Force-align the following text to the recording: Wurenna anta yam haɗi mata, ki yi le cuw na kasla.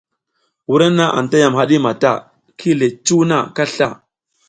Wurenna 0.69 1.05
anta 1.19 1.37
yam 1.43 1.53
haɗi 1.59 1.77
mata, 1.85 2.11
ki 2.57 2.69
yi 2.71 2.77
le 2.79 2.87
cuw 3.05 3.23
na 3.29 3.37
kasla. 3.55 3.87